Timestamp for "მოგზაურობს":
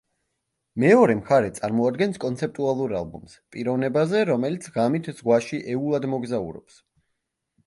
6.17-6.83